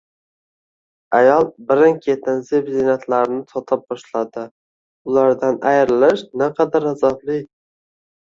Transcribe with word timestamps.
Ayol 1.17 1.43
birin-ketin 1.71 2.41
zeb-ziynatlarini 2.47 3.43
sota 3.51 3.79
boshladi, 3.83 4.47
ulardan 5.13 5.61
ayrilish 5.75 6.25
naqadar 6.45 6.91
azobli 6.95 7.39